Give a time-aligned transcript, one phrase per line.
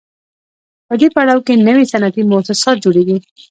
[0.87, 3.17] په دې پړاو کې نوي صنعتي موسسات جوړېږي